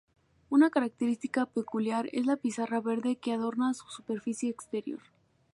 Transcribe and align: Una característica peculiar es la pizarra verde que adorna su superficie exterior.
Una 0.49 0.71
característica 0.71 1.45
peculiar 1.45 2.09
es 2.11 2.25
la 2.25 2.35
pizarra 2.35 2.81
verde 2.81 3.17
que 3.17 3.33
adorna 3.33 3.75
su 3.75 3.87
superficie 3.87 4.49
exterior. 4.49 5.01